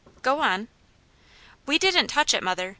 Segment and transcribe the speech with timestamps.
[0.23, 0.67] "Go on."
[1.67, 2.69] "We didn't touch it, mother!